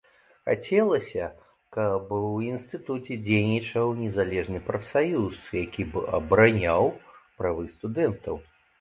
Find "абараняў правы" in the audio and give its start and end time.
6.23-7.63